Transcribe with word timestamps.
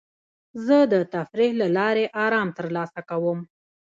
زه 0.65 0.77
د 0.93 0.95
تفریح 1.13 1.51
له 1.61 1.67
لارې 1.77 2.05
ارام 2.25 2.49
ترلاسه 2.57 2.99
کوم. 3.09 3.39